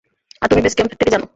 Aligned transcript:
আর 0.41 0.47
তুমি 0.49 0.61
base 0.61 0.75
camp 0.75 0.91
থেকে 0.93 1.11
জানো। 1.11 1.25